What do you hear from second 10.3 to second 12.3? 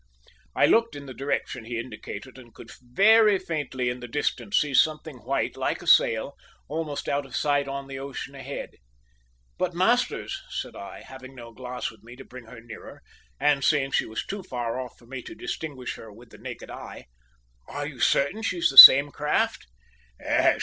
said I, having no glass with me to